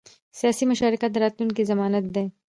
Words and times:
سیاسي 0.39 0.63
مشارکت 0.71 1.09
د 1.13 1.17
راتلونکي 1.23 1.63
ضمانت 1.71 2.05
دی 2.15 2.25